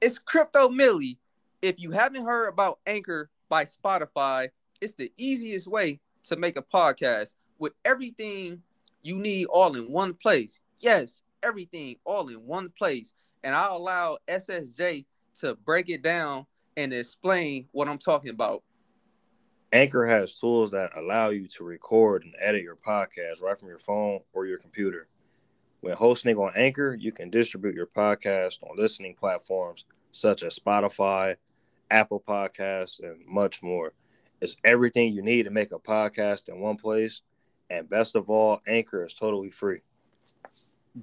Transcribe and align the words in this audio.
It's 0.00 0.18
Crypto 0.18 0.70
Millie. 0.70 1.18
If 1.60 1.78
you 1.78 1.90
haven't 1.90 2.24
heard 2.24 2.48
about 2.48 2.78
Anchor 2.86 3.28
by 3.50 3.66
Spotify, 3.66 4.48
it's 4.80 4.94
the 4.94 5.12
easiest 5.18 5.66
way 5.66 6.00
to 6.22 6.36
make 6.36 6.56
a 6.56 6.62
podcast 6.62 7.34
with 7.58 7.74
everything 7.84 8.62
you 9.02 9.16
need 9.16 9.44
all 9.46 9.76
in 9.76 9.92
one 9.92 10.14
place. 10.14 10.62
Yes, 10.78 11.20
everything 11.42 11.96
all 12.06 12.28
in 12.28 12.46
one 12.46 12.70
place. 12.78 13.12
And 13.44 13.54
I'll 13.54 13.76
allow 13.76 14.16
SSJ 14.26 15.04
to 15.40 15.54
break 15.66 15.90
it 15.90 16.00
down 16.00 16.46
and 16.78 16.94
explain 16.94 17.66
what 17.72 17.86
I'm 17.86 17.98
talking 17.98 18.30
about. 18.30 18.62
Anchor 19.70 20.06
has 20.06 20.34
tools 20.34 20.70
that 20.70 20.96
allow 20.96 21.28
you 21.28 21.46
to 21.48 21.64
record 21.64 22.24
and 22.24 22.34
edit 22.40 22.62
your 22.62 22.76
podcast 22.76 23.42
right 23.42 23.58
from 23.58 23.68
your 23.68 23.78
phone 23.78 24.20
or 24.32 24.46
your 24.46 24.58
computer. 24.58 25.08
When 25.80 25.96
hosting 25.96 26.36
on 26.36 26.52
Anchor, 26.54 26.94
you 26.94 27.10
can 27.10 27.30
distribute 27.30 27.74
your 27.74 27.86
podcast 27.86 28.62
on 28.62 28.76
listening 28.76 29.14
platforms 29.14 29.86
such 30.12 30.42
as 30.42 30.58
Spotify, 30.58 31.36
Apple 31.90 32.22
Podcasts, 32.26 33.00
and 33.02 33.24
much 33.26 33.62
more. 33.62 33.94
It's 34.42 34.56
everything 34.64 35.12
you 35.12 35.22
need 35.22 35.44
to 35.44 35.50
make 35.50 35.72
a 35.72 35.78
podcast 35.78 36.48
in 36.48 36.60
one 36.60 36.76
place. 36.76 37.22
And 37.70 37.88
best 37.88 38.16
of 38.16 38.28
all, 38.28 38.60
Anchor 38.66 39.06
is 39.06 39.14
totally 39.14 39.50
free. 39.50 39.80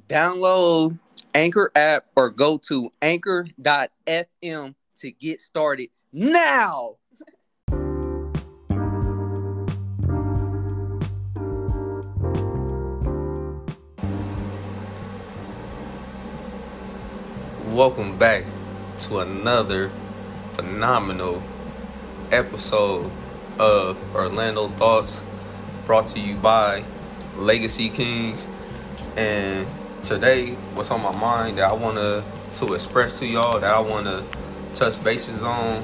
Download 0.07 0.99
Anchor 1.33 1.71
app 1.75 2.05
or 2.15 2.29
go 2.29 2.57
to 2.67 2.91
anchor.fm 3.01 4.75
to 4.97 5.11
get 5.11 5.41
started 5.41 5.89
now. 6.11 6.97
Welcome 17.77 18.17
back 18.17 18.43
to 19.01 19.19
another 19.19 19.91
phenomenal 20.53 21.43
episode 22.31 23.11
of 23.59 24.15
Orlando 24.15 24.69
Thoughts 24.69 25.21
brought 25.85 26.07
to 26.07 26.19
you 26.19 26.37
by 26.37 26.83
Legacy 27.35 27.89
Kings. 27.89 28.47
And 29.15 29.67
today, 30.01 30.53
what's 30.73 30.89
on 30.89 31.03
my 31.03 31.15
mind 31.17 31.59
that 31.59 31.69
I 31.69 31.75
want 31.75 31.97
to 31.97 32.23
to 32.55 32.73
express 32.73 33.19
to 33.19 33.27
y'all 33.27 33.59
that 33.59 33.71
I 33.71 33.79
want 33.79 34.07
to 34.07 34.23
touch 34.73 35.03
bases 35.03 35.43
on 35.43 35.83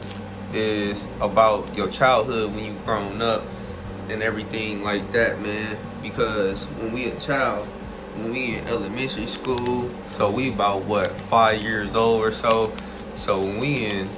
is 0.51 1.05
about 1.21 1.77
your 1.77 1.89
childhood 1.89 2.55
when 2.55 2.65
you 2.65 2.73
grown 2.85 3.21
up 3.21 3.43
and 4.09 4.23
everything 4.23 4.81
like 4.81 5.11
that, 5.11 5.39
man. 5.41 5.77
Because 6.01 6.65
when 6.69 6.91
we 6.91 7.11
a 7.11 7.19
child, 7.19 7.67
when 8.15 8.31
we 8.31 8.55
in 8.55 8.67
elementary 8.67 9.25
school, 9.25 9.89
so 10.07 10.29
we 10.29 10.49
about 10.49 10.85
what 10.85 11.11
five 11.11 11.63
years 11.63 11.95
old 11.95 12.21
or 12.21 12.31
so. 12.31 12.73
So 13.15 13.39
when 13.39 13.59
we 13.59 13.85
in 13.85 14.09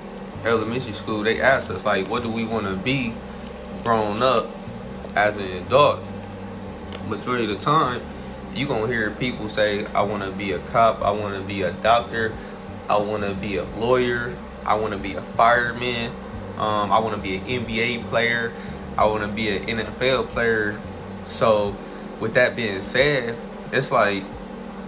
elementary 0.44 0.94
school, 0.94 1.24
they 1.24 1.42
ask 1.42 1.72
us 1.72 1.86
like, 1.86 2.10
what 2.10 2.24
do 2.24 2.30
we 2.30 2.44
want 2.46 2.68
to 2.68 2.76
be 2.76 3.14
grown 3.84 4.22
up 4.22 4.50
as 5.16 5.38
an 5.38 5.50
adult? 5.64 6.04
Majority 7.08 7.46
of 7.46 7.52
the 7.52 7.58
time, 7.58 8.02
you 8.54 8.68
gonna 8.68 8.88
hear 8.88 9.12
people 9.12 9.48
say, 9.48 9.86
I 9.88 10.02
want 10.02 10.24
to 10.24 10.32
be 10.32 10.52
a 10.54 10.60
cop, 10.60 11.02
I 11.02 11.12
want 11.12 11.36
to 11.36 11.42
be 11.42 11.62
a 11.62 11.72
doctor, 11.72 12.34
I 12.90 12.98
want 12.98 13.24
to 13.24 13.34
be 13.34 13.58
a 13.58 13.64
lawyer, 13.64 14.36
I 14.66 14.76
want 14.76 14.94
to 14.94 15.00
be 15.00 15.14
a 15.14 15.22
fireman, 15.22 16.12
um, 16.58 16.92
I 16.92 17.00
want 17.00 17.16
to 17.16 17.22
be 17.22 17.36
an 17.36 17.46
NBA 17.46 18.06
player, 18.06 18.52
I 18.98 19.06
want 19.06 19.22
to 19.24 19.28
be 19.28 19.56
an 19.56 19.66
NFL 19.66 20.28
player. 20.28 20.80
So, 21.28 21.76
with 22.20 22.34
that 22.36 22.56
being 22.56 22.82
said, 22.82 23.36
it's 23.76 23.92
like, 23.92 24.24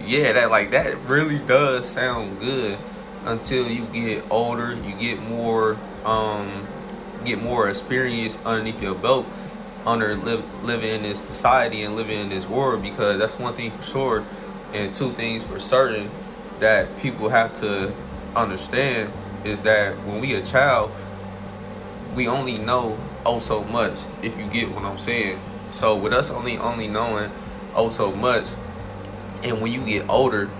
yeah, 0.04 0.32
that 0.32 0.50
like 0.50 0.70
that 0.70 0.96
really 1.04 1.38
does 1.38 1.86
sound 1.88 2.40
good 2.40 2.78
until 3.24 3.68
you 3.68 3.84
get 3.86 4.24
older, 4.30 4.74
you 4.74 4.94
get 4.94 5.20
more, 5.20 5.76
um, 6.04 6.66
get 7.24 7.42
more 7.42 7.68
experience 7.68 8.38
underneath 8.46 8.80
your 8.80 8.94
belt, 8.94 9.26
under 9.84 10.16
live, 10.16 10.42
living 10.64 10.94
in 10.94 11.02
this 11.02 11.18
society 11.18 11.82
and 11.82 11.96
living 11.96 12.18
in 12.18 12.30
this 12.30 12.46
world. 12.46 12.82
Because 12.82 13.18
that's 13.18 13.38
one 13.38 13.54
thing 13.54 13.70
for 13.70 13.82
sure, 13.82 14.24
and 14.72 14.94
two 14.94 15.12
things 15.12 15.44
for 15.44 15.58
certain 15.58 16.10
that 16.58 16.98
people 16.98 17.28
have 17.28 17.52
to 17.60 17.92
understand 18.34 19.12
is 19.44 19.62
that 19.62 19.94
when 20.06 20.20
we 20.20 20.34
a 20.34 20.42
child, 20.42 20.90
we 22.14 22.26
only 22.26 22.56
know 22.58 22.98
oh 23.26 23.38
so 23.38 23.62
much. 23.64 24.00
If 24.22 24.36
you 24.38 24.46
get 24.46 24.70
what 24.70 24.84
I'm 24.84 24.98
saying. 24.98 25.38
So 25.70 25.94
with 25.94 26.14
us 26.14 26.30
only 26.30 26.56
only 26.56 26.88
knowing 26.88 27.30
oh 27.74 27.90
so 27.90 28.10
much 28.10 28.46
and 29.42 29.60
when 29.60 29.72
you 29.72 29.84
get 29.84 30.08
older, 30.08 30.50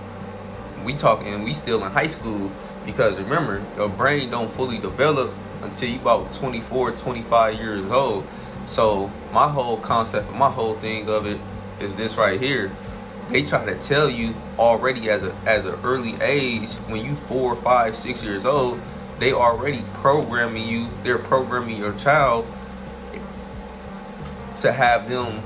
we 0.83 0.93
talking, 0.93 1.43
we 1.43 1.53
still 1.53 1.83
in 1.83 1.91
high 1.91 2.07
school 2.07 2.51
because 2.85 3.19
remember, 3.19 3.63
your 3.75 3.89
brain 3.89 4.31
don't 4.31 4.51
fully 4.51 4.77
develop 4.77 5.33
until 5.61 5.89
you 5.89 5.99
about 5.99 6.33
24, 6.33 6.91
25 6.91 7.59
years 7.59 7.91
old. 7.91 8.25
So 8.65 9.11
my 9.33 9.49
whole 9.49 9.77
concept, 9.77 10.31
my 10.33 10.49
whole 10.49 10.75
thing 10.75 11.09
of 11.09 11.25
it 11.25 11.39
is 11.79 11.95
this 11.95 12.17
right 12.17 12.39
here. 12.39 12.71
They 13.29 13.43
try 13.43 13.65
to 13.65 13.75
tell 13.75 14.09
you 14.09 14.33
already 14.57 15.09
as 15.09 15.23
a 15.23 15.35
as 15.45 15.65
an 15.65 15.75
early 15.83 16.15
age, 16.21 16.71
when 16.87 17.05
you 17.05 17.15
four, 17.15 17.55
five, 17.55 17.95
six 17.95 18.23
years 18.23 18.45
old, 18.45 18.81
they 19.19 19.33
already 19.33 19.83
programming 19.95 20.67
you. 20.67 20.87
They're 21.03 21.19
programming 21.19 21.77
your 21.77 21.93
child 21.93 22.47
to 24.57 24.71
have 24.71 25.07
them 25.09 25.43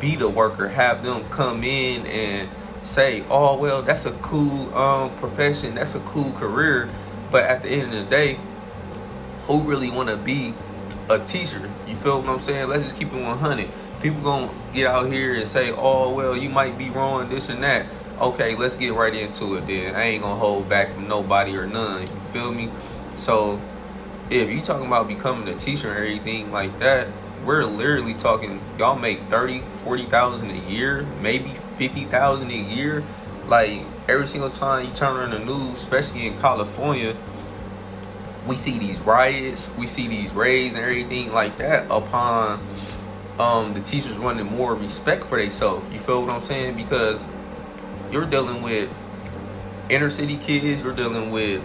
be 0.00 0.16
the 0.16 0.28
worker, 0.28 0.68
have 0.68 1.02
them 1.02 1.28
come 1.30 1.64
in 1.64 2.06
and 2.06 2.48
say, 2.84 3.24
oh 3.28 3.56
well, 3.56 3.82
that's 3.82 4.06
a 4.06 4.12
cool 4.12 4.72
um, 4.76 5.10
profession, 5.16 5.74
that's 5.74 5.94
a 5.94 6.00
cool 6.00 6.32
career, 6.32 6.88
but 7.30 7.44
at 7.44 7.62
the 7.62 7.68
end 7.68 7.94
of 7.94 8.04
the 8.04 8.10
day, 8.10 8.38
who 9.46 9.60
really 9.60 9.90
want 9.90 10.08
to 10.08 10.16
be 10.16 10.54
a 11.10 11.18
teacher? 11.18 11.70
You 11.86 11.96
feel 11.96 12.20
what 12.20 12.28
I'm 12.28 12.40
saying? 12.40 12.68
Let's 12.68 12.84
just 12.84 12.96
keep 12.96 13.12
it 13.12 13.22
100. 13.22 13.68
People 14.00 14.20
gonna 14.20 14.50
get 14.72 14.86
out 14.86 15.10
here 15.10 15.34
and 15.34 15.48
say, 15.48 15.70
oh 15.70 16.12
well, 16.12 16.36
you 16.36 16.48
might 16.48 16.78
be 16.78 16.90
wrong, 16.90 17.28
this 17.28 17.48
and 17.48 17.62
that. 17.62 17.86
Okay, 18.20 18.54
let's 18.54 18.76
get 18.76 18.92
right 18.92 19.14
into 19.14 19.56
it 19.56 19.66
then. 19.66 19.94
I 19.94 20.04
ain't 20.04 20.22
gonna 20.22 20.38
hold 20.38 20.68
back 20.68 20.90
from 20.90 21.08
nobody 21.08 21.56
or 21.56 21.66
none. 21.66 22.02
You 22.02 22.20
feel 22.32 22.52
me? 22.52 22.70
So 23.16 23.60
if 24.30 24.50
you 24.50 24.60
talking 24.60 24.86
about 24.86 25.08
becoming 25.08 25.48
a 25.48 25.56
teacher 25.56 25.92
or 25.92 25.96
anything 25.96 26.52
like 26.52 26.78
that, 26.78 27.08
we're 27.44 27.64
literally 27.64 28.14
talking 28.14 28.60
y'all 28.78 28.96
make 28.96 29.20
30 29.24 29.60
40,000 29.60 30.50
a 30.50 30.54
year 30.70 31.06
maybe 31.20 31.50
50,000 31.76 32.50
a 32.50 32.54
year 32.54 33.02
like 33.46 33.82
every 34.08 34.26
single 34.26 34.50
time 34.50 34.86
you 34.86 34.92
turn 34.92 35.16
on 35.16 35.30
the 35.30 35.38
news 35.38 35.78
especially 35.78 36.26
in 36.26 36.38
California 36.38 37.16
we 38.46 38.56
see 38.56 38.78
these 38.78 39.00
riots 39.00 39.70
we 39.76 39.86
see 39.86 40.06
these 40.06 40.32
raids 40.32 40.74
and 40.74 40.84
everything 40.84 41.32
like 41.32 41.56
that 41.56 41.86
upon 41.90 42.64
um, 43.38 43.74
the 43.74 43.80
teachers 43.80 44.18
wanting 44.18 44.46
more 44.46 44.74
respect 44.74 45.24
for 45.24 45.40
themselves 45.40 45.86
you 45.92 45.98
feel 45.98 46.22
what 46.22 46.32
I'm 46.32 46.42
saying 46.42 46.76
because 46.76 47.26
you're 48.10 48.26
dealing 48.26 48.62
with 48.62 48.88
inner 49.88 50.10
city 50.10 50.36
kids 50.36 50.82
you're 50.82 50.94
dealing 50.94 51.30
with 51.30 51.62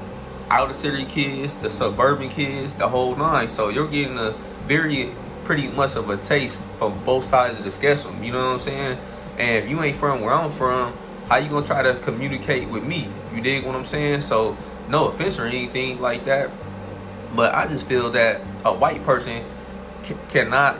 outer 0.49 0.73
city 0.73 1.05
kids 1.05 1.55
the 1.55 1.69
suburban 1.69 2.27
kids 2.29 2.73
the 2.73 2.87
whole 2.87 3.15
nine 3.15 3.47
so 3.47 3.69
you're 3.69 3.87
getting 3.87 4.17
a 4.17 4.31
very 4.67 5.11
pretty 5.49 5.67
much 5.69 5.95
of 5.95 6.07
a 6.11 6.17
taste 6.17 6.59
from 6.75 7.03
both 7.03 7.23
sides 7.23 7.57
of 7.57 7.65
the 7.65 7.71
spectrum. 7.71 8.23
You 8.23 8.31
know 8.33 8.49
what 8.49 8.53
I'm 8.53 8.59
saying? 8.59 8.99
And 9.39 9.63
if 9.63 9.69
you 9.69 9.81
ain't 9.81 9.95
from 9.95 10.21
where 10.21 10.33
I'm 10.33 10.51
from, 10.51 10.93
how 11.27 11.37
you 11.37 11.49
gonna 11.49 11.65
try 11.65 11.81
to 11.81 11.95
communicate 11.95 12.67
with 12.69 12.83
me? 12.83 13.09
You 13.33 13.41
dig 13.41 13.65
what 13.65 13.75
I'm 13.75 13.85
saying? 13.85 14.21
So 14.21 14.57
no 14.89 15.07
offense 15.07 15.39
or 15.39 15.45
anything 15.45 16.01
like 16.01 16.25
that, 16.25 16.51
but 17.35 17.53
I 17.53 17.67
just 17.67 17.87
feel 17.87 18.11
that 18.11 18.41
a 18.65 18.73
white 18.73 19.03
person 19.03 19.43
c- 20.03 20.15
cannot 20.29 20.77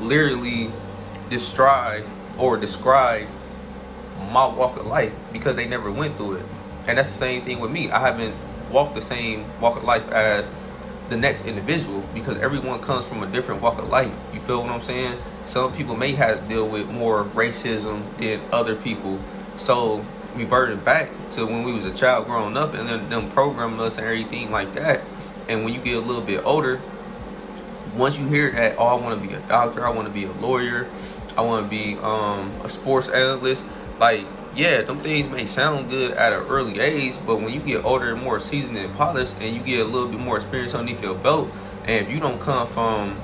literally 0.00 0.70
describe 1.28 2.04
or 2.38 2.56
describe 2.56 3.26
my 4.30 4.46
walk 4.46 4.76
of 4.76 4.86
life 4.86 5.14
because 5.32 5.56
they 5.56 5.66
never 5.66 5.90
went 5.90 6.16
through 6.16 6.34
it. 6.34 6.46
And 6.86 6.98
that's 6.98 7.10
the 7.10 7.18
same 7.18 7.42
thing 7.42 7.58
with 7.58 7.70
me. 7.70 7.90
I 7.90 7.98
haven't 7.98 8.34
walked 8.70 8.94
the 8.94 9.00
same 9.00 9.44
walk 9.60 9.76
of 9.76 9.84
life 9.84 10.08
as 10.10 10.52
the 11.08 11.16
next 11.16 11.46
individual 11.46 12.04
because 12.14 12.36
everyone 12.38 12.80
comes 12.80 13.06
from 13.06 13.22
a 13.22 13.26
different 13.26 13.62
walk 13.62 13.78
of 13.78 13.88
life. 13.88 14.12
You 14.32 14.40
feel 14.40 14.60
what 14.60 14.70
I'm 14.70 14.82
saying? 14.82 15.18
Some 15.48 15.72
people 15.72 15.96
may 15.96 16.12
have 16.12 16.42
to 16.42 16.46
deal 16.46 16.68
with 16.68 16.90
more 16.90 17.24
racism 17.24 18.14
than 18.18 18.42
other 18.52 18.76
people. 18.76 19.18
So 19.56 20.04
reverting 20.34 20.80
back 20.80 21.10
to 21.30 21.46
when 21.46 21.64
we 21.64 21.72
was 21.72 21.86
a 21.86 21.94
child 21.94 22.26
growing 22.26 22.56
up 22.58 22.74
and 22.74 22.86
then 22.86 23.08
them 23.08 23.30
programming 23.30 23.80
us 23.80 23.96
and 23.96 24.06
everything 24.06 24.50
like 24.50 24.74
that. 24.74 25.00
And 25.48 25.64
when 25.64 25.72
you 25.72 25.80
get 25.80 25.96
a 25.96 26.00
little 26.00 26.22
bit 26.22 26.44
older, 26.44 26.82
once 27.96 28.18
you 28.18 28.28
hear 28.28 28.50
that, 28.50 28.76
oh, 28.78 28.84
I 28.84 29.00
want 29.00 29.20
to 29.20 29.26
be 29.26 29.32
a 29.32 29.40
doctor, 29.40 29.86
I 29.86 29.88
want 29.88 30.06
to 30.06 30.12
be 30.12 30.24
a 30.24 30.32
lawyer, 30.32 30.86
I 31.34 31.40
want 31.40 31.64
to 31.64 31.70
be 31.70 31.96
um, 32.02 32.52
a 32.62 32.68
sports 32.68 33.08
analyst, 33.08 33.64
like 33.98 34.26
yeah, 34.54 34.82
them 34.82 34.98
things 34.98 35.28
may 35.28 35.46
sound 35.46 35.88
good 35.88 36.12
at 36.12 36.32
an 36.32 36.40
early 36.46 36.78
age, 36.78 37.14
but 37.26 37.36
when 37.36 37.54
you 37.54 37.60
get 37.60 37.84
older 37.84 38.12
and 38.12 38.22
more 38.22 38.38
seasoned 38.38 38.76
and 38.76 38.94
polished, 38.96 39.36
and 39.40 39.56
you 39.56 39.62
get 39.62 39.80
a 39.80 39.84
little 39.84 40.08
bit 40.08 40.20
more 40.20 40.36
experience 40.36 40.74
underneath 40.74 41.02
your 41.02 41.14
belt, 41.14 41.50
and 41.86 42.06
if 42.06 42.12
you 42.12 42.20
don't 42.20 42.40
come 42.40 42.66
from 42.66 43.18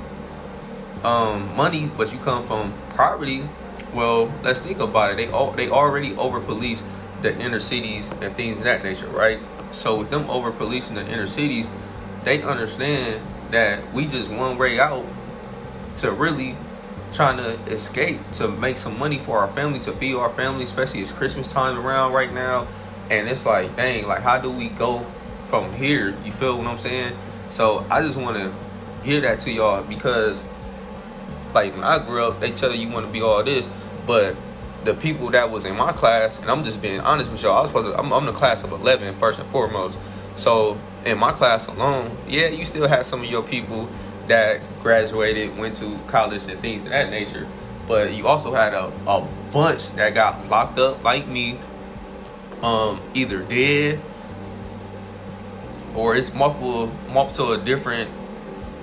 um, 1.05 1.55
money, 1.55 1.91
but 1.97 2.13
you 2.13 2.19
come 2.19 2.47
from 2.47 2.73
poverty, 2.97 3.45
well, 3.93 4.33
let's 4.43 4.61
think 4.61 4.81
about 4.81 5.13
it. 5.13 5.17
They 5.17 5.29
all 5.29 5.53
they 5.53 5.69
already 5.69 6.17
over 6.17 6.41
police 6.41 6.83
the 7.23 7.37
inner 7.39 7.61
cities 7.61 8.11
and 8.21 8.35
things 8.35 8.59
of 8.59 8.65
that 8.65 8.83
nature, 8.83 9.07
right? 9.07 9.39
So 9.73 9.99
with 9.99 10.11
them 10.11 10.29
over 10.29 10.51
policing 10.51 10.97
the 10.97 11.07
inner 11.07 11.27
cities, 11.27 11.69
they 12.25 12.43
understand 12.43 13.21
that 13.51 13.93
we 13.93 14.07
just 14.07 14.31
one 14.31 14.59
way 14.59 14.79
out 14.81 15.05
to 15.97 16.11
really 16.11 16.57
trying 17.13 17.37
to 17.37 17.53
escape 17.73 18.19
to 18.33 18.49
make 18.49 18.77
some 18.77 18.99
money 18.99 19.19
for 19.19 19.39
our 19.39 19.49
family 19.49 19.79
to 19.79 19.93
feed 19.93 20.17
our 20.17 20.29
family 20.29 20.65
especially 20.65 21.01
it's 21.01 21.13
christmas 21.13 21.53
time 21.53 21.79
around 21.79 22.13
right 22.13 22.33
now 22.33 22.67
and 23.09 23.29
it's 23.29 23.47
like 23.47 23.77
dang 23.77 24.05
like 24.05 24.21
how 24.21 24.37
do 24.37 24.51
we 24.51 24.69
go 24.71 25.07
from 25.47 25.73
here 25.75 26.17
you 26.25 26.33
feel 26.33 26.59
what 26.59 26.67
i'm 26.67 26.79
saying 26.79 27.17
so 27.51 27.87
i 27.89 28.03
just 28.03 28.19
want 28.19 28.37
to 28.37 28.53
give 29.05 29.23
that 29.23 29.39
to 29.39 29.53
y'all 29.53 29.85
because 29.85 30.45
like 31.55 31.75
when 31.75 31.85
i 31.85 32.05
grew 32.05 32.23
up 32.25 32.41
they 32.41 32.51
tell 32.51 32.73
you 32.75 32.87
you 32.87 32.93
want 32.93 33.07
to 33.07 33.13
be 33.13 33.21
all 33.21 33.43
this 33.43 33.69
but 34.07 34.37
the 34.85 34.95
people 34.95 35.31
that 35.31 35.51
was 35.51 35.65
in 35.65 35.77
my 35.77 35.93
class 35.93 36.39
and 36.39 36.51
i'm 36.51 36.65
just 36.65 36.83
being 36.83 37.01
honest 37.01 37.31
with 37.31 37.43
y'all 37.43 37.57
i 37.57 37.61
was 37.61 37.69
supposed 37.69 37.91
to 37.91 37.99
i'm, 37.99 38.13
I'm 38.13 38.27
the 38.27 38.33
class 38.33 38.63
of 38.63 38.73
11 38.73 39.17
first 39.17 39.39
and 39.39 39.49
foremost 39.49 39.99
so 40.37 40.79
in 41.05 41.19
my 41.19 41.33
class 41.33 41.67
alone 41.67 42.17
yeah 42.29 42.49
you 42.49 42.67
still 42.67 42.89
had 42.89 43.07
some 43.07 43.21
of 43.21 43.27
your 43.27 43.43
people 43.43 43.89
that 44.29 44.61
graduated, 44.83 45.57
went 45.59 45.77
to 45.77 45.99
college, 46.07 46.47
and 46.47 46.61
things 46.61 46.85
of 46.85 46.91
that 46.91 47.11
nature. 47.11 47.47
But 47.87 48.15
you 48.15 48.27
also 48.27 48.55
had 48.55 48.73
a, 48.73 48.93
a 49.07 49.29
bunch 49.53 49.91
that 49.93 50.15
got 50.15 50.49
locked 50.49 50.79
up, 50.79 51.05
like 51.05 51.29
me, 51.29 51.59
um, 52.63 53.01
either 53.13 53.43
dead 53.43 54.01
or 55.95 56.17
it's 56.17 56.35
multiple 56.35 56.91
multiple 57.13 57.57
different 57.59 58.11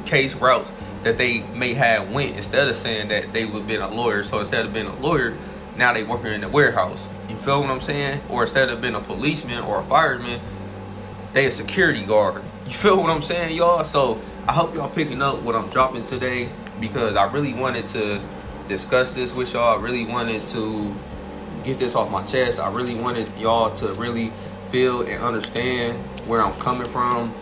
case 0.06 0.34
routes 0.36 0.72
that 1.04 1.18
they 1.18 1.42
may 1.56 1.74
have 1.74 2.12
went 2.12 2.36
instead 2.36 2.68
of 2.68 2.76
saying 2.76 3.08
that 3.10 3.34
they 3.34 3.46
would 3.46 3.60
have 3.60 3.68
been 3.68 3.82
a 3.82 3.90
lawyer. 3.90 4.24
So 4.24 4.40
instead 4.40 4.66
of 4.66 4.74
being 4.74 4.88
a 4.88 4.96
lawyer, 5.00 5.38
now 5.78 5.94
they 5.94 6.04
working 6.04 6.34
in 6.34 6.42
the 6.42 6.50
warehouse. 6.50 7.10
You 7.30 7.36
feel 7.36 7.62
what 7.62 7.70
I'm 7.70 7.82
saying? 7.82 8.22
Or 8.30 8.44
instead 8.44 8.70
of 8.70 8.82
being 8.82 8.96
a 8.96 9.00
policeman 9.00 9.64
or 9.64 9.80
a 9.80 9.84
fireman, 9.84 10.40
they 11.34 11.46
a 11.46 11.52
security 11.52 12.06
guard. 12.06 12.44
You 12.64 12.78
feel 12.78 13.02
what 13.02 13.10
I'm 13.10 13.24
saying, 13.24 13.58
y'all? 13.58 13.84
So 13.84 14.22
I 14.48 14.54
hope 14.54 14.76
y'all 14.76 14.88
picking 14.88 15.22
up 15.22 15.42
what 15.42 15.56
I'm 15.56 15.68
dropping 15.70 16.04
today 16.04 16.48
because 16.80 17.18
I 17.18 17.30
really 17.34 17.54
wanted 17.54 17.88
to 17.88 18.22
discuss 18.70 19.12
this 19.12 19.34
with 19.34 19.54
y'all. 19.54 19.78
I 19.78 19.82
really 19.82 20.06
wanted 20.06 20.48
to 20.50 20.94
get 21.64 21.80
this 21.80 21.96
off 21.96 22.10
my 22.12 22.24
chest. 22.24 22.60
I 22.60 22.72
really 22.72 22.96
wanted 22.96 23.28
y'all 23.38 23.74
to 23.78 23.94
really 23.94 24.32
feel 24.70 25.02
and 25.02 25.22
understand 25.22 25.98
where 26.28 26.42
I'm 26.42 26.58
coming 26.60 26.88
from. 26.88 27.34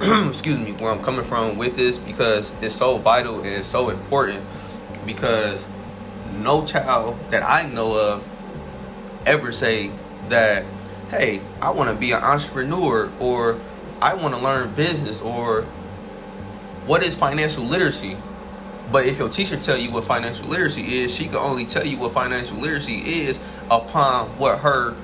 Excuse 0.28 0.56
me, 0.56 0.72
where 0.72 0.90
I'm 0.90 1.02
coming 1.02 1.26
from 1.26 1.58
with 1.58 1.76
this 1.76 1.98
because 1.98 2.52
it's 2.62 2.74
so 2.74 2.96
vital 2.96 3.40
and 3.40 3.48
it's 3.48 3.68
so 3.68 3.90
important 3.90 4.42
because 5.04 5.68
no 6.38 6.64
child 6.64 7.18
that 7.30 7.42
I 7.42 7.68
know 7.68 7.98
of 7.98 8.26
ever 9.26 9.52
say 9.52 9.90
that, 10.30 10.64
hey, 11.10 11.42
I 11.60 11.72
want 11.72 11.90
to 11.90 11.96
be 11.96 12.12
an 12.12 12.22
entrepreneur 12.22 13.12
or 13.20 13.60
I 14.00 14.14
want 14.14 14.34
to 14.34 14.40
learn 14.40 14.72
business 14.72 15.20
or 15.20 15.64
what 16.86 17.02
is 17.02 17.14
financial 17.14 17.64
literacy? 17.64 18.16
But 18.90 19.06
if 19.06 19.18
your 19.18 19.28
teacher 19.28 19.58
tell 19.58 19.76
you 19.76 19.92
what 19.92 20.04
financial 20.04 20.46
literacy 20.46 21.02
is, 21.02 21.14
she 21.14 21.26
can 21.26 21.36
only 21.36 21.66
tell 21.66 21.84
you 21.84 21.98
what 21.98 22.12
financial 22.12 22.56
literacy 22.56 23.26
is 23.26 23.38
upon 23.70 24.30
what 24.38 24.60
her 24.60 24.96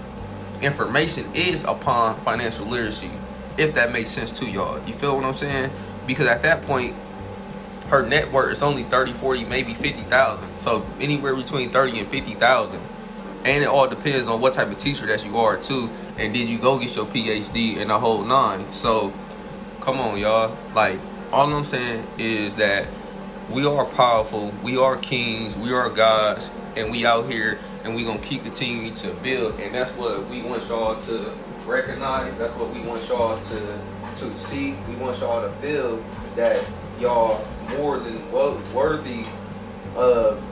information 0.63 1.35
is 1.35 1.65
upon 1.65 2.19
financial 2.21 2.65
literacy. 2.65 3.11
If 3.59 3.75
that 3.75 3.93
makes 3.93 4.11
sense 4.11 4.33
to 4.39 4.47
y'all. 4.47 4.81
You 4.87 4.95
feel 4.95 5.17
what 5.17 5.25
I'm 5.25 5.35
saying? 5.35 5.71
Because 6.07 6.27
at 6.27 6.43
that 6.43 6.63
point, 6.63 6.95
her 7.89 8.05
net 8.05 8.33
worth 8.33 8.53
is 8.53 8.63
only 8.63 8.83
30, 8.85 9.13
40, 9.13 9.45
maybe 9.45 9.75
50,000. 9.75 10.57
So 10.57 10.87
anywhere 11.01 11.35
between 11.35 11.71
30 11.71 12.01
and 12.01 12.09
50,000. 12.09 12.81
And 13.45 13.63
it 13.63 13.69
all 13.69 13.87
depends 13.87 14.27
on 14.29 14.41
what 14.41 14.55
type 14.55 14.69
of 14.69 14.77
teacher 14.77 15.07
that 15.07 15.25
you 15.25 15.37
are 15.39 15.57
too. 15.57 15.89
And 16.19 16.35
did 16.35 16.49
you 16.49 16.59
go 16.59 16.79
get 16.79 16.97
your 16.97 17.07
PhD 17.07 17.77
in 17.77 17.89
the 17.89 17.99
whole 17.99 18.25
nine? 18.25 18.73
So 18.73 19.13
come 19.81 20.01
on, 20.01 20.19
y'all. 20.19 20.57
Like 20.75 20.99
all 21.33 21.53
I'm 21.53 21.65
saying 21.65 22.07
is 22.19 22.57
that 22.57 22.89
we 23.51 23.65
are 23.65 23.85
powerful, 23.85 24.53
we 24.65 24.77
are 24.77 24.97
kings, 24.97 25.57
we 25.57 25.73
are 25.73 25.89
gods, 25.89 26.51
and 26.75 26.91
we 26.91 27.07
out 27.07 27.31
here 27.31 27.61
and 27.85 27.95
we 27.95 28.05
gonna 28.05 28.19
keep 28.19 28.43
continuing 28.43 28.95
to 28.95 29.15
build. 29.15 29.61
And 29.61 29.73
that's 29.73 29.93
what 29.93 30.29
we 30.29 30.43
want 30.43 30.67
y'all 30.69 31.01
to 31.03 31.33
recognize. 31.67 32.37
That's 32.39 32.53
what 32.55 32.73
we 32.73 32.81
want 32.83 33.07
y'all 33.09 33.39
to 33.39 33.81
to 34.17 34.39
see. 34.39 34.73
We 34.89 34.97
want 34.97 35.19
y'all 35.19 35.43
to 35.43 35.55
feel 35.57 36.03
that 36.37 36.65
y'all 37.01 37.45
more 37.77 37.99
than 37.99 38.33
worthy 38.33 39.25
of 39.97 40.43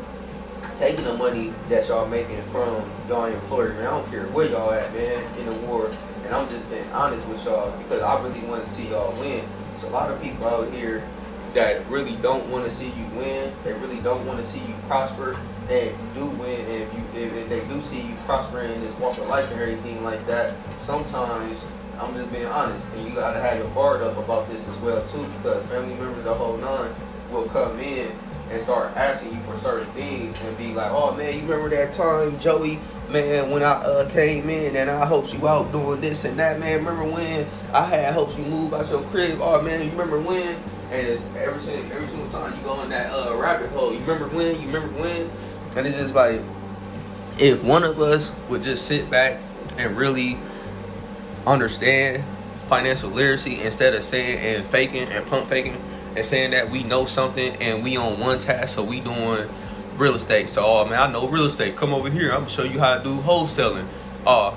taking 0.76 1.05
the 1.05 1.14
money 1.14 1.52
that 1.69 1.88
y'all 1.88 2.06
making 2.08 2.43
from 2.44 2.90
y'all 3.08 3.26
employer. 3.26 3.75
Man, 3.75 3.87
I 3.87 3.90
don't 3.90 4.11
care 4.11 4.26
where 4.28 4.49
y'all 4.49 4.72
at, 4.72 4.93
man, 4.93 5.22
in 5.38 5.46
the 5.46 5.55
war. 5.66 5.90
And 6.25 6.34
I'm 6.34 6.49
just 6.49 6.69
being 6.70 6.88
honest 6.90 7.26
with 7.28 7.44
y'all 7.44 7.70
because 7.82 8.02
I 8.02 8.22
really 8.22 8.40
want 8.40 8.64
to 8.64 8.70
see 8.70 8.88
y'all 8.88 9.12
win. 9.20 9.44
It's 9.72 9.84
a 9.84 9.90
lot 9.90 10.10
of 10.10 10.20
people 10.22 10.46
out 10.46 10.72
here 10.72 11.06
that 11.55 11.87
really 11.88 12.17
don't 12.17 12.49
want 12.50 12.64
to 12.64 12.70
see 12.70 12.87
you 12.87 13.06
win. 13.14 13.52
They 13.62 13.72
really 13.75 14.00
don't 14.00 14.26
want 14.26 14.40
to 14.40 14.46
see 14.46 14.60
you 14.60 14.75
prosper. 14.88 15.37
You 15.70 15.96
do 16.14 16.26
win, 16.26 16.61
if 16.66 16.93
you 16.93 17.02
if, 17.14 17.32
if 17.34 17.49
they 17.49 17.61
do 17.69 17.81
see 17.81 18.02
you 18.02 18.14
prospering 18.26 18.70
in 18.72 18.81
this 18.81 18.93
walk 18.99 19.16
of 19.19 19.28
life 19.28 19.50
and 19.50 19.61
everything 19.61 20.02
like 20.05 20.25
that, 20.26 20.55
sometimes 20.78 21.58
I'm 21.99 22.14
just 22.14 22.31
being 22.32 22.46
honest, 22.46 22.84
and 22.94 23.08
you 23.08 23.14
gotta 23.14 23.40
have 23.40 23.56
your 23.58 23.69
guard 23.70 24.02
up 24.02 24.16
about 24.19 24.49
this 24.50 24.69
as 24.69 24.76
well 24.78 25.06
too, 25.06 25.25
because 25.38 25.64
family 25.66 25.94
members, 25.94 26.25
the 26.25 26.34
whole 26.34 26.56
nine, 26.58 26.94
will 27.31 27.46
come 27.46 27.78
in 27.81 28.11
and 28.50 28.61
start 28.61 28.94
asking 28.96 29.32
you 29.34 29.40
for 29.43 29.56
certain 29.56 29.87
things 29.94 30.38
and 30.43 30.56
be 30.58 30.75
like, 30.75 30.90
"Oh 30.90 31.14
man, 31.14 31.34
you 31.34 31.40
remember 31.43 31.70
that 31.70 31.93
time, 31.93 32.38
Joey? 32.38 32.78
Man, 33.08 33.50
when 33.50 33.62
I 33.62 33.72
uh, 33.72 34.08
came 34.10 34.49
in 34.50 34.76
and 34.76 34.90
I 34.90 35.06
helped 35.06 35.32
you 35.34 35.46
out 35.49 35.72
doing 35.72 36.00
this 36.00 36.25
and 36.25 36.38
that, 36.38 36.58
man. 36.60 36.84
Remember 36.84 37.05
when 37.05 37.46
I 37.72 37.84
had 37.87 38.12
helped 38.12 38.37
you 38.38 38.44
move 38.44 38.75
out 38.75 38.88
your 38.90 39.02
crib? 39.05 39.38
Oh 39.40 39.62
man, 39.62 39.82
you 39.82 39.90
remember 39.90 40.20
when?" 40.20 40.56
And 40.90 41.06
it's 41.06 41.22
every 41.37 41.60
single 41.60 41.90
every 41.93 42.06
single 42.08 42.28
time 42.28 42.55
you 42.56 42.62
go 42.62 42.82
in 42.82 42.90
that 42.90 43.10
uh, 43.10 43.34
rabbit 43.37 43.70
hole, 43.70 43.93
you 43.93 44.00
remember 44.00 44.28
when? 44.28 44.60
You 44.60 44.67
remember 44.67 45.00
when? 45.00 45.31
And 45.76 45.86
it's 45.86 45.96
just 45.96 46.14
like, 46.14 46.40
if 47.38 47.64
one 47.64 47.82
of 47.82 48.00
us 48.00 48.34
would 48.48 48.62
just 48.62 48.86
sit 48.86 49.10
back 49.10 49.40
and 49.76 49.96
really 49.96 50.38
understand 51.46 52.22
financial 52.66 53.10
literacy 53.10 53.60
instead 53.60 53.94
of 53.94 54.02
saying 54.02 54.38
and 54.38 54.64
faking 54.66 55.08
and 55.08 55.26
pump 55.26 55.48
faking 55.48 55.76
and 56.16 56.24
saying 56.24 56.52
that 56.52 56.70
we 56.70 56.82
know 56.82 57.04
something 57.04 57.54
and 57.56 57.82
we 57.82 57.96
on 57.96 58.20
one 58.20 58.38
task, 58.38 58.76
so 58.76 58.84
we 58.84 59.00
doing 59.00 59.48
real 59.96 60.14
estate. 60.14 60.48
So, 60.48 60.64
oh 60.64 60.84
man, 60.84 60.98
I 60.98 61.10
know 61.10 61.28
real 61.28 61.46
estate. 61.46 61.76
Come 61.76 61.92
over 61.92 62.08
here. 62.08 62.30
I'm 62.30 62.40
gonna 62.40 62.48
show 62.48 62.62
you 62.62 62.78
how 62.78 62.96
to 62.96 63.02
do 63.04 63.18
wholesaling. 63.18 63.86
Oh, 64.26 64.56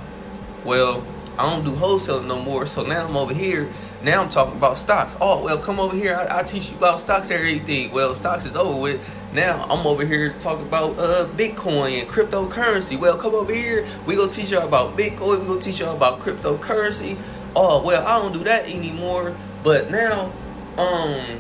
well, 0.64 1.06
I 1.38 1.50
don't 1.50 1.66
do 1.66 1.72
wholesaling 1.72 2.26
no 2.26 2.42
more. 2.42 2.66
So 2.66 2.84
now 2.84 3.08
I'm 3.08 3.16
over 3.16 3.34
here. 3.34 3.70
Now 4.04 4.24
I'm 4.24 4.30
talking 4.30 4.56
about 4.56 4.78
stocks. 4.78 5.16
Oh, 5.20 5.44
well, 5.44 5.58
come 5.58 5.80
over 5.80 5.96
here. 5.96 6.16
I, 6.16 6.40
I 6.40 6.44
teach 6.44 6.70
you 6.70 6.78
about 6.78 7.00
stocks 7.00 7.30
and 7.30 7.40
everything. 7.40 7.92
Well, 7.92 8.16
stocks 8.16 8.46
is 8.46 8.56
over 8.56 8.80
with. 8.80 9.27
Now 9.38 9.68
I'm 9.70 9.86
over 9.86 10.04
here 10.04 10.34
talking 10.40 10.66
about 10.66 10.98
uh, 10.98 11.28
Bitcoin 11.28 12.02
and 12.02 12.10
cryptocurrency. 12.10 13.00
Well, 13.00 13.20
come 13.20 13.36
over 13.36 13.54
here. 13.54 13.86
We 14.08 14.16
gonna 14.16 14.32
teach 14.32 14.50
y'all 14.50 14.66
about 14.66 14.98
Bitcoin. 14.98 15.42
We 15.42 15.46
gonna 15.46 15.62
teach 15.62 15.80
y'all 15.80 15.96
about 15.96 16.22
cryptocurrency. 16.22 17.20
Oh, 17.56 17.84
well, 17.84 18.04
I 18.08 18.18
don't 18.18 18.34
do 18.34 18.44
that 18.46 18.66
anymore. 18.66 19.38
But 19.64 19.92
now, 19.92 20.34
um, 20.80 21.40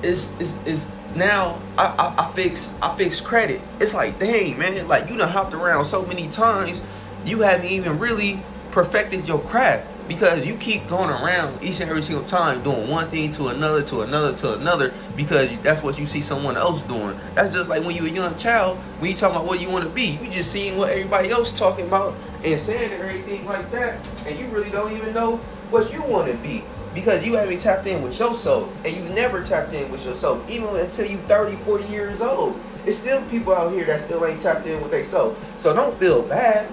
it's 0.00 0.32
it's, 0.38 0.64
it's 0.64 0.92
now 1.16 1.60
I, 1.76 1.86
I, 1.86 2.26
I 2.28 2.32
fix 2.34 2.72
I 2.80 2.96
fix 2.96 3.20
credit. 3.20 3.60
It's 3.80 3.92
like 3.92 4.20
dang 4.20 4.56
man, 4.60 4.86
like 4.86 5.10
you 5.10 5.16
done 5.16 5.30
hopped 5.30 5.54
around 5.54 5.86
so 5.86 6.06
many 6.06 6.28
times, 6.28 6.82
you 7.24 7.40
haven't 7.40 7.66
even 7.66 7.98
really 7.98 8.40
perfected 8.70 9.26
your 9.26 9.40
craft 9.40 9.88
because 10.08 10.46
you 10.46 10.56
keep 10.56 10.88
going 10.88 11.10
around 11.10 11.62
each 11.62 11.80
and 11.80 11.90
every 11.90 12.02
single 12.02 12.24
time 12.24 12.62
doing 12.62 12.88
one 12.88 13.08
thing 13.10 13.30
to 13.32 13.48
another 13.48 13.82
to 13.82 14.00
another 14.00 14.34
to 14.38 14.54
another 14.54 14.92
because 15.14 15.56
that's 15.58 15.82
what 15.82 15.98
you 15.98 16.06
see 16.06 16.22
someone 16.22 16.56
else 16.56 16.82
doing. 16.82 17.18
That's 17.34 17.52
just 17.52 17.68
like 17.68 17.84
when 17.84 17.94
you're 17.94 18.06
a 18.06 18.10
young 18.10 18.34
child 18.36 18.78
when 18.98 19.10
you 19.10 19.16
talking 19.16 19.36
about 19.36 19.46
what 19.46 19.60
you 19.60 19.68
want 19.68 19.84
to 19.84 19.90
be, 19.90 20.18
you 20.22 20.30
just 20.30 20.50
seeing 20.50 20.76
what 20.76 20.90
everybody 20.90 21.30
else 21.30 21.52
talking 21.52 21.86
about 21.86 22.14
and 22.42 22.58
saying 22.58 22.92
and 22.92 23.02
everything 23.02 23.44
like 23.46 23.70
that, 23.70 24.04
and 24.26 24.38
you 24.38 24.46
really 24.48 24.70
don't 24.70 24.96
even 24.96 25.12
know 25.12 25.36
what 25.70 25.92
you 25.92 26.02
want 26.04 26.30
to 26.30 26.36
be. 26.38 26.64
Because 26.94 27.24
you 27.24 27.34
haven't 27.34 27.60
tapped 27.60 27.86
in 27.86 28.02
with 28.02 28.18
yourself 28.18 28.72
and 28.84 28.96
you 28.96 29.02
never 29.14 29.44
tapped 29.44 29.72
in 29.74 29.90
with 29.92 30.04
yourself 30.04 30.48
even 30.50 30.74
until 30.74 31.06
you 31.06 31.18
30 31.18 31.56
40 31.56 31.84
years 31.84 32.22
old. 32.22 32.58
It's 32.86 32.98
still 32.98 33.22
people 33.26 33.54
out 33.54 33.72
here 33.72 33.84
that 33.84 34.00
still 34.00 34.24
ain't 34.24 34.40
tapped 34.40 34.66
in 34.66 34.80
with 34.80 34.90
themselves 34.90 35.38
so 35.56 35.74
don't 35.74 35.96
feel 35.98 36.22
bad 36.22 36.72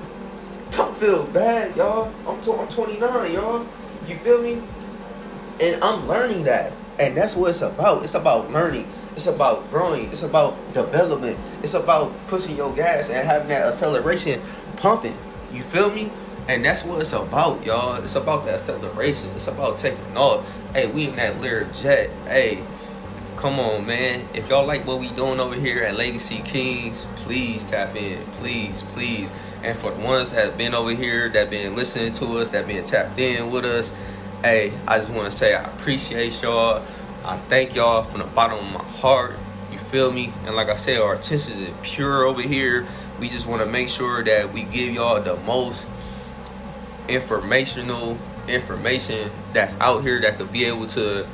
don't 0.76 0.98
feel 0.98 1.26
bad 1.28 1.76
y'all 1.76 2.12
I'm, 2.28 2.42
t- 2.42 2.52
I'm 2.52 2.68
29 2.68 3.34
y'all 3.34 3.68
you 4.08 4.16
feel 4.18 4.42
me 4.42 4.62
and 5.60 5.84
i'm 5.84 6.08
learning 6.08 6.44
that 6.44 6.74
and 7.00 7.16
that's 7.16 7.36
what 7.36 7.50
it's 7.50 7.62
about 7.62 8.04
it's 8.04 8.16
about 8.16 8.52
learning 8.52 8.92
it's 9.14 9.28
about 9.28 9.70
growing 9.70 10.10
it's 10.12 10.24
about 10.24 10.56
development 10.74 11.40
it's 11.64 11.74
about 11.74 12.14
pushing 12.28 12.56
your 12.56 12.74
gas 12.74 13.10
and 13.10 13.26
having 13.26 13.48
that 13.50 13.66
acceleration 13.66 14.42
pumping 14.78 15.18
you 15.52 15.64
feel 15.64 15.90
me 15.92 16.12
and 16.48 16.64
that's 16.64 16.84
what 16.84 17.02
it's 17.02 17.14
about, 17.14 17.66
y'all. 17.66 17.96
It's 18.04 18.16
about 18.16 18.46
that 18.46 18.56
acceleration. 18.56 19.30
It's 19.36 19.48
about 19.48 19.78
taking 19.78 20.16
off. 20.16 20.48
Hey, 20.74 20.88
we 20.88 21.08
in 21.08 21.16
that 21.16 21.42
Lear 21.42 21.68
jet. 21.74 22.12
Hey, 22.28 22.64
come 23.36 23.60
on, 23.60 23.88
man. 23.88 24.28
If 24.34 24.50
y'all 24.50 24.68
like 24.68 24.86
what 24.86 25.00
we 25.00 25.10
doing 25.10 25.40
over 25.40 25.56
here 25.56 25.84
at 25.84 25.96
Legacy 25.96 26.42
Kings, 26.46 27.08
please 27.16 27.66
tap 27.66 27.96
in. 27.96 28.22
Please, 28.34 28.84
please. 28.84 29.34
And 29.66 29.76
for 29.76 29.90
the 29.90 30.00
ones 30.00 30.30
that 30.30 30.46
have 30.46 30.58
been 30.60 30.76
over 30.76 30.92
here, 30.92 31.28
that 31.30 31.50
been 31.50 31.76
listening 31.76 32.14
to 32.14 32.38
us, 32.38 32.52
that 32.52 32.68
been 32.68 32.86
tapped 32.86 33.18
in 33.18 33.50
with 33.50 33.66
us, 33.66 33.92
hey, 34.44 34.72
I 34.88 35.00
just 35.00 35.10
want 35.10 35.26
to 35.26 35.36
say 35.36 35.56
I 35.56 35.64
appreciate 35.64 36.40
y'all. 36.44 36.86
I 37.24 37.38
thank 37.50 37.74
y'all 37.74 38.04
from 38.04 38.20
the 38.20 38.28
bottom 38.28 38.60
of 38.60 38.72
my 38.72 38.84
heart. 39.00 39.34
You 39.72 39.80
feel 39.80 40.12
me? 40.12 40.32
And 40.46 40.56
like 40.56 40.70
I 40.70 40.76
said, 40.76 41.02
our 41.02 41.16
intentions 41.16 41.60
is 41.60 41.72
pure 41.82 42.26
over 42.26 42.44
here. 42.44 42.86
We 43.20 43.28
just 43.28 43.48
want 43.48 43.64
to 43.64 43.68
make 43.68 43.90
sure 43.90 44.24
that 44.24 44.54
we 44.54 44.62
give 44.64 44.94
y'all 44.94 45.20
the 45.20 45.36
most 45.38 45.88
informational 47.08 48.20
information 48.48 49.32
that's 49.52 49.76
out 49.80 50.04
here 50.04 50.22
that 50.22 50.38
could 50.38 50.52
be 50.52 50.66
able 50.66 50.86
to 50.86 51.28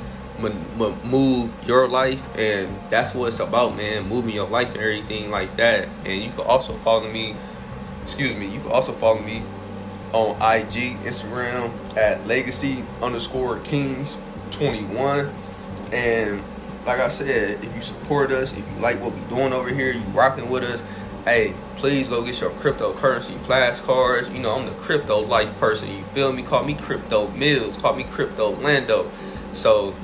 move 1.04 1.54
your 1.68 1.90
life 1.90 2.24
and 2.38 2.74
that's 2.90 3.14
what 3.14 3.28
it's 3.28 3.40
about 3.40 3.76
man 3.76 4.08
moving 4.08 4.34
your 4.34 4.48
life 4.48 4.70
and 4.70 4.78
everything 4.78 5.30
like 5.30 5.56
that 5.58 5.88
and 6.06 6.24
you 6.24 6.32
can 6.32 6.40
also 6.40 6.74
follow 6.78 7.12
me 7.12 7.36
excuse 8.04 8.36
me 8.36 8.48
you 8.48 8.60
can 8.60 8.72
also 8.72 8.92
follow 8.92 9.22
me 9.22 9.44
on 10.14 10.36
ig 10.56 10.98
instagram 11.04 11.72
at 11.96 12.26
legacy 12.28 12.84
underscore 13.02 13.60
kings 13.60 14.18
21 14.52 15.34
and 15.94 16.44
like 16.86 17.00
i 17.00 17.08
said 17.08 17.64
if 17.64 17.76
you 17.76 17.82
support 17.82 18.32
us 18.32 18.52
if 18.52 18.60
you 18.60 18.80
like 18.80 19.00
what 19.00 19.14
we're 19.14 19.30
doing 19.30 19.54
over 19.54 19.70
here 19.70 19.92
you 19.92 20.02
rocking 20.14 20.50
with 20.50 20.64
us 20.64 20.84
hey 21.26 21.54
please 21.78 22.10
go 22.10 22.24
get 22.24 22.40
your 22.42 22.50
cryptocurrency 22.52 23.38
flashcards 23.40 24.34
you 24.34 24.40
know 24.40 24.56
i'm 24.56 24.66
the 24.66 24.72
crypto 24.74 25.20
life 25.20 25.58
person 25.60 25.90
you 25.90 26.04
feel 26.14 26.34
me? 26.34 26.44
Call 26.44 26.64
me 26.64 26.74
crypto 26.74 27.30
mills 27.30 27.78
call 27.78 27.96
me 27.96 28.04
crypto 28.04 28.52
lando. 28.58 29.10
So 29.54 29.96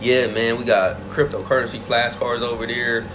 yeah, 0.00 0.28
man, 0.28 0.58
we 0.58 0.64
got 0.64 0.96
cryptocurrency 1.10 1.78
flashcards 1.78 2.40
over 2.40 2.66
there. 2.66 3.06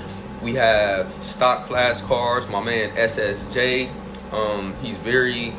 We 0.42 0.56
have 0.56 1.12
stock 1.24 1.68
flashcards. 1.68 2.50
My 2.50 2.64
man 2.64 2.92
SSJ, 2.96 3.90
um, 4.32 4.76
he's 4.82 4.98
very, 4.98 5.54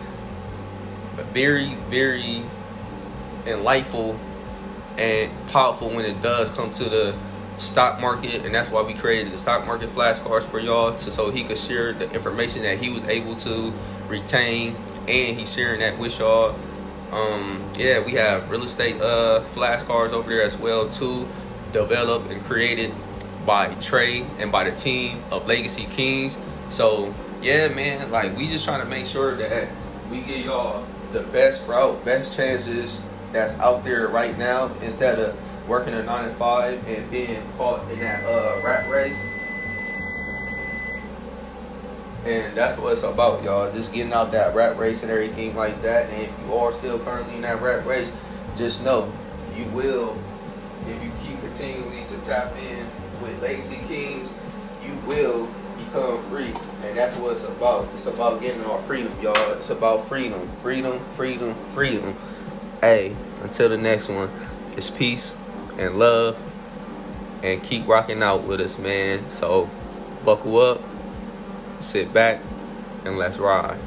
very, 1.33 1.75
very 1.91 2.43
enlightful 3.47 4.19
and 4.99 5.31
powerful 5.49 5.91
when 5.91 6.05
it 6.05 6.21
does 6.23 6.51
come 6.51 6.73
to 6.73 6.85
the 6.85 7.15
stock 7.59 8.01
market, 8.01 8.45
and 8.45 8.55
that's 8.55 8.71
why 8.71 8.83
we 8.83 8.95
created 8.95 9.33
the 9.33 9.39
stock 9.39 9.67
market 9.67 9.95
flashcards 9.95 10.45
for 10.45 10.59
y'all, 10.59 10.95
to 10.95 11.11
so 11.11 11.31
he 11.31 11.45
could 11.45 11.59
share 11.59 11.93
the 11.93 12.11
information 12.13 12.63
that 12.63 12.79
he 12.79 12.91
was 12.91 13.05
able 13.05 13.35
to 13.37 13.73
retain, 14.09 14.77
and 15.09 15.39
he's 15.39 15.53
sharing 15.53 15.81
that 15.81 15.99
with 15.99 16.19
y'all. 16.19 16.55
Um, 17.13 17.63
yeah, 17.79 18.05
we 18.05 18.13
have 18.13 18.51
real 18.51 18.65
estate 18.65 19.01
uh, 19.01 19.43
flashcards 19.55 20.13
over 20.13 20.29
there 20.29 20.43
as 20.43 20.57
well 20.57 20.89
too, 20.89 21.27
developed 21.73 22.31
and 22.31 22.43
created 22.45 22.93
by 23.47 23.73
Trey 23.77 24.27
and 24.39 24.51
by 24.51 24.69
the 24.69 24.77
team 24.77 25.23
of 25.31 25.47
Legacy 25.47 25.85
Kings. 25.85 26.37
So 26.69 27.15
yeah, 27.41 27.69
man, 27.69 28.11
like 28.11 28.37
we 28.37 28.49
just 28.49 28.65
trying 28.65 28.81
to 28.81 28.87
make 28.87 29.07
sure 29.07 29.37
that 29.37 29.69
we 30.11 30.21
give 30.21 30.45
y'all 30.45 30.85
the 31.13 31.23
best 31.23 31.67
route, 31.67 32.05
best 32.05 32.37
chances 32.37 33.03
that's 33.33 33.59
out 33.61 33.85
there 33.85 34.09
right 34.09 34.37
now 34.37 34.75
instead 34.83 35.19
of 35.19 35.37
working 35.69 35.95
a 35.95 36.03
nine 36.03 36.29
to 36.29 36.35
five 36.35 36.87
and 36.89 37.11
being 37.11 37.43
caught 37.57 37.89
in 37.91 38.01
that 38.01 38.25
uh, 38.25 38.61
rat 38.63 38.89
race 38.91 39.17
and 42.27 42.57
that's 42.57 42.77
what 42.77 42.93
it's 42.93 43.05
about, 43.05 43.45
y'all. 43.45 43.73
Just 43.73 43.95
getting 43.95 44.13
out 44.13 44.33
that 44.33 44.55
rat 44.55 44.77
race 44.77 45.03
and 45.03 45.13
everything 45.13 45.55
like 45.55 45.81
that. 45.83 46.11
And 46.11 46.23
if 46.23 46.33
you 46.45 46.55
are 46.55 46.73
still 46.73 46.99
currently 46.99 47.37
in 47.37 47.43
that 47.43 47.63
rat 47.63 47.87
race, 47.87 48.13
just 48.57 48.83
know 48.83 49.13
you 49.57 49.65
will, 49.67 50.19
if 50.89 51.03
you 51.03 51.13
keep 51.23 51.41
continually 51.41 52.05
to 52.07 52.19
tap 52.19 52.55
in 52.57 52.86
Legacy 53.41 53.81
Kings, 53.89 54.31
you 54.85 54.95
will 55.07 55.49
become 55.77 56.23
free. 56.31 56.53
And 56.85 56.97
that's 56.97 57.15
what 57.17 57.33
it's 57.33 57.45
about. 57.45 57.89
It's 57.95 58.07
about 58.07 58.41
getting 58.41 58.65
our 58.65 58.81
freedom, 58.83 59.13
y'all. 59.23 59.53
It's 59.53 59.71
about 59.71 60.07
freedom, 60.07 60.49
freedom, 60.57 61.05
freedom, 61.15 61.55
freedom. 61.75 62.17
Hey, 62.81 63.17
until 63.43 63.69
the 63.69 63.79
next 63.79 64.09
one, 64.09 64.31
it's 64.77 64.91
peace 64.91 65.35
and 65.79 65.99
love. 65.99 66.37
And 67.43 67.63
keep 67.63 67.87
rocking 67.87 68.23
out 68.23 68.45
with 68.45 68.61
us, 68.61 68.79
man. 68.79 69.31
So 69.31 69.71
buckle 70.25 70.59
up 70.59 70.83
sit 71.81 72.13
back, 72.13 72.41
and 73.05 73.17
let's 73.19 73.39
ride. 73.39 73.79